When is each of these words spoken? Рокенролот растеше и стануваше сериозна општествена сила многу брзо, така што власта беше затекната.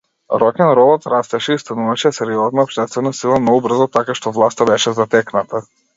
Рокенролот 0.41 1.05
растеше 1.13 1.57
и 1.57 1.61
стануваше 1.63 2.11
сериозна 2.19 2.65
општествена 2.69 3.11
сила 3.19 3.37
многу 3.45 3.61
брзо, 3.67 3.89
така 3.99 4.17
што 4.21 4.37
власта 4.39 4.69
беше 4.71 4.99
затекната. 5.03 5.63